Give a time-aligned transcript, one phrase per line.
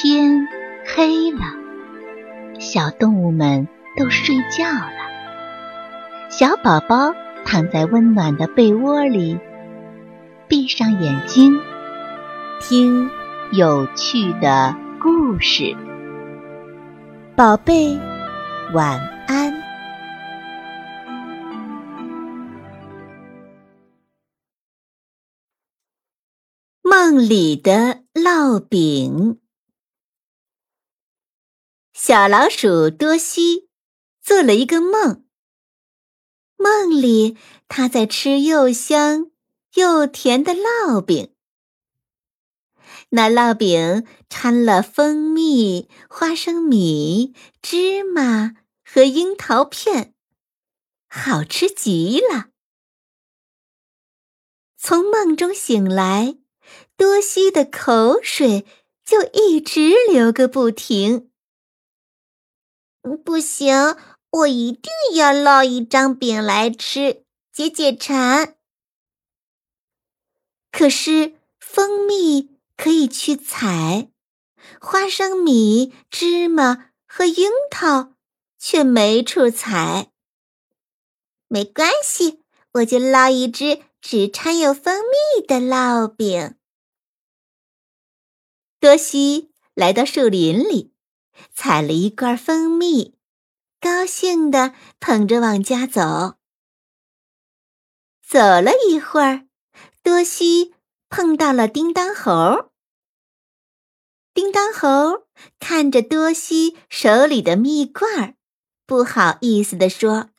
[0.00, 0.46] 天
[0.86, 1.40] 黑了，
[2.60, 3.66] 小动物们
[3.96, 6.30] 都睡觉了。
[6.30, 7.12] 小宝宝
[7.44, 9.40] 躺在温暖的被窝里，
[10.46, 11.58] 闭上眼睛，
[12.60, 13.10] 听
[13.50, 14.72] 有趣的
[15.02, 15.76] 故事。
[17.34, 17.98] 宝贝，
[18.72, 19.52] 晚安。
[26.84, 29.40] 梦里的烙饼。
[32.08, 33.68] 小老鼠多西
[34.22, 35.26] 做了一个梦，
[36.56, 37.36] 梦里
[37.68, 39.30] 它在吃又香
[39.74, 41.34] 又甜的烙饼。
[43.10, 50.14] 那烙饼掺了蜂蜜、花生米、芝麻和樱桃片，
[51.10, 52.46] 好吃极了。
[54.78, 56.38] 从梦中醒来，
[56.96, 58.64] 多西的口水
[59.04, 61.30] 就一直流个不停。
[63.16, 63.96] 不行，
[64.30, 68.56] 我一定要烙一张饼来吃，解解馋。
[70.70, 74.10] 可是蜂蜜可以去采，
[74.80, 78.12] 花生米、芝麻和樱桃
[78.58, 80.12] 却没处采。
[81.48, 82.42] 没关系，
[82.72, 86.56] 我就烙一只只掺有蜂蜜的烙饼。
[88.78, 90.92] 多西来到树林里。
[91.54, 93.16] 采了一罐蜂蜜，
[93.80, 96.34] 高兴的捧着往家走。
[98.26, 99.46] 走了一会儿，
[100.02, 100.74] 多西
[101.08, 102.70] 碰到了叮当猴。
[104.34, 105.26] 叮当猴
[105.58, 108.36] 看着多西手里的蜜罐，
[108.86, 110.30] 不好意思地说：“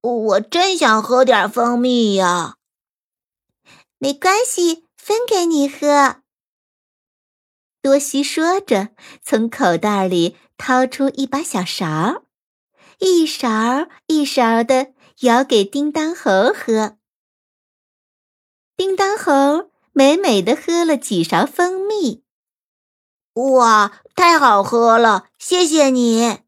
[0.00, 2.56] 我真想喝点蜂蜜呀。
[3.98, 6.22] ”“没关系，分给你喝。”
[7.84, 8.88] 多西说着，
[9.22, 12.24] 从口袋里掏出一把小勺，
[12.98, 16.96] 一勺一勺的舀给叮当猴喝。
[18.74, 22.24] 叮当猴美美的喝了几勺蜂蜜，
[23.34, 25.28] 哇，太好喝了！
[25.38, 26.38] 谢谢你。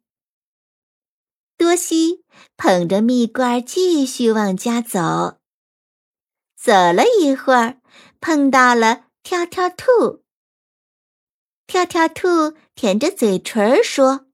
[1.59, 2.25] 多西
[2.57, 5.37] 捧着蜜罐继续往家走，
[6.59, 7.79] 走了一会儿，
[8.23, 10.25] 碰到了跳跳兔。
[11.67, 14.27] 跳跳兔舔着嘴唇说：“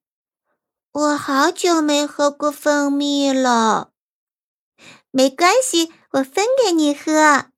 [0.93, 3.93] 我好久没喝过蜂蜜了。
[5.11, 7.51] ”“没关系，我分给你喝。”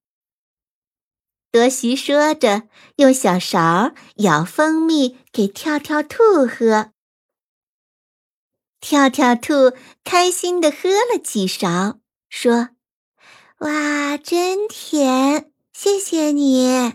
[1.51, 6.93] 多西说着，用小勺舀蜂蜜给跳跳兔喝。
[8.81, 12.71] 跳跳兔开心的喝了几勺，说
[13.61, 15.53] ：“哇，真甜！
[15.73, 16.95] 谢谢你。”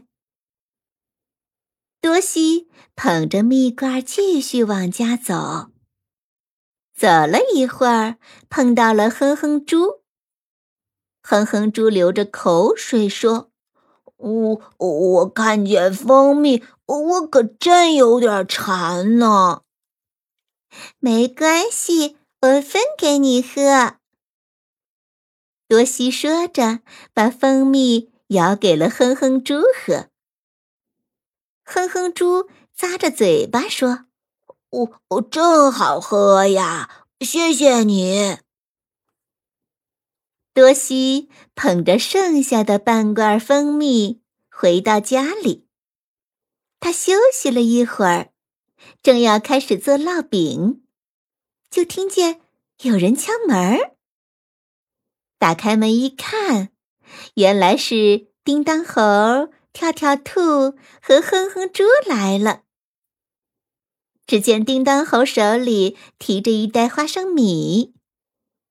[2.02, 5.70] 多西捧着蜜罐继续往家走。
[6.96, 8.18] 走了一会儿，
[8.50, 10.02] 碰到了哼哼猪。
[11.22, 13.52] 哼哼猪流着口水说
[14.18, 19.64] ：“我我看见蜂蜜，我可真有点馋呢。”
[21.00, 23.98] 没关系，我分给你喝。
[25.68, 26.80] 多西说着，
[27.14, 30.10] 把蜂蜜舀给了哼哼猪喝。
[31.72, 34.06] 哼哼猪咂着嘴巴说
[34.72, 38.40] ：“我我真好喝呀，谢谢你。”
[40.52, 44.20] 多西捧着剩下的半罐蜂蜜
[44.50, 45.68] 回到家里，
[46.80, 48.32] 他休息了一会儿，
[49.04, 50.84] 正要开始做烙饼，
[51.70, 52.42] 就听见
[52.82, 53.92] 有人敲门。
[55.38, 56.70] 打开门一看，
[57.36, 59.52] 原来是叮当猴。
[59.72, 62.64] 跳跳兔和哼哼猪来了。
[64.26, 67.96] 只见叮当猴手里提着一袋花生米，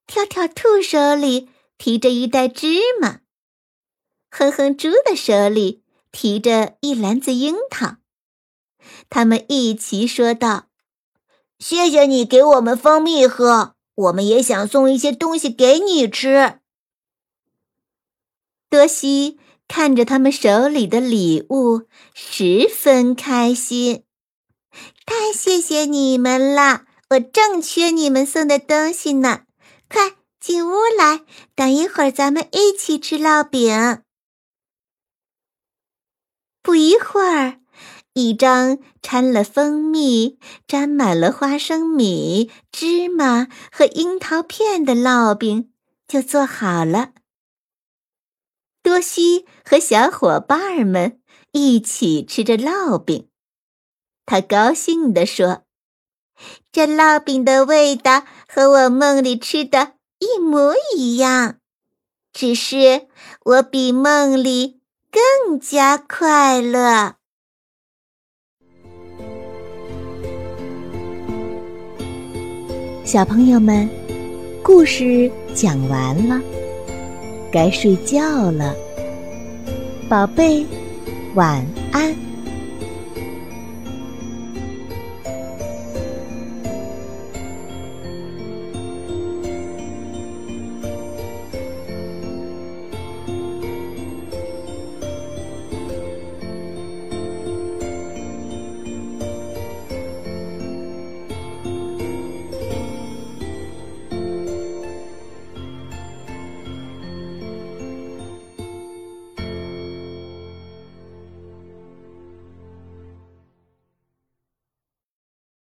[0.06, 1.48] 跳跳兔手里
[1.78, 3.20] 提着一袋芝麻，
[4.30, 5.82] 哼哼猪的手里
[6.12, 7.96] 提着一篮子樱桃。
[9.10, 10.68] 他们一齐说道
[11.58, 16.60] ：“谢谢你给我们蜂蜜喝，我们也想送一些东西给你吃。”
[18.70, 19.40] 多西。
[19.68, 21.82] 看着他们手里的礼物，
[22.14, 24.02] 十分开心。
[25.06, 29.42] 太谢谢你们了，我正缺你们送的东西呢。
[29.88, 31.20] 快进屋来，
[31.54, 34.02] 等一会儿咱们一起吃烙饼。
[36.62, 37.60] 不一会儿，
[38.12, 45.70] 一张掺了蜂蜜、沾满了花生米、芝麻和樱桃片的烙饼
[46.06, 47.12] 就做好了。
[48.98, 51.20] 多西和小伙伴们
[51.52, 53.28] 一起吃着烙饼，
[54.26, 55.62] 他高兴地说
[56.72, 61.58] ：“这烙饼的味道和我梦里吃的一模一样，
[62.32, 63.06] 只是
[63.44, 64.80] 我比梦里
[65.12, 67.14] 更加快乐。”
[73.06, 73.88] 小朋友们，
[74.64, 76.42] 故事讲完了，
[77.50, 78.74] 该睡觉了，
[80.08, 80.64] 宝贝，
[81.34, 82.27] 晚安。